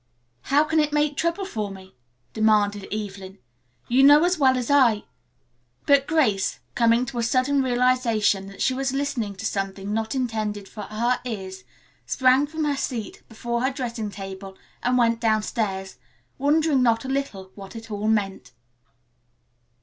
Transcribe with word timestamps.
"How 0.45 0.63
can 0.63 0.79
it 0.79 0.91
make 0.91 1.15
trouble 1.15 1.45
for 1.45 1.69
me?" 1.69 1.93
demanded 2.33 2.91
Evelyn. 2.91 3.37
"You 3.87 4.01
know 4.01 4.23
as 4.23 4.39
well 4.39 4.57
as 4.57 4.71
I" 4.71 5.03
But 5.85 6.07
Grace, 6.07 6.57
coming 6.73 7.05
to 7.05 7.19
a 7.19 7.21
sudden 7.21 7.61
realization 7.61 8.47
that 8.47 8.63
she 8.63 8.73
was 8.73 8.93
listening 8.93 9.35
to 9.35 9.45
something 9.45 9.93
not 9.93 10.15
intended 10.15 10.67
for 10.67 10.81
her 10.81 11.19
ears, 11.23 11.65
sprang 12.07 12.47
from 12.47 12.63
her 12.63 12.77
seat 12.77 13.21
before 13.29 13.61
her 13.61 13.69
dressing 13.69 14.09
table 14.09 14.57
and 14.81 14.97
went 14.97 15.19
downstairs, 15.19 15.97
wondering 16.39 16.81
not 16.81 17.05
a 17.05 17.07
little 17.07 17.51
what 17.53 17.75
it 17.75 17.91
all 17.91 18.07
meant. 18.07 18.53